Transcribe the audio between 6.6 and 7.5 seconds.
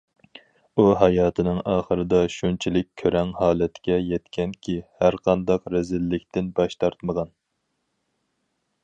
باش تارتمىغان.